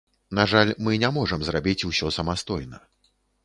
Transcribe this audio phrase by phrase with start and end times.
[0.37, 2.85] На жаль, мы не можам зрабіць усё самастойна.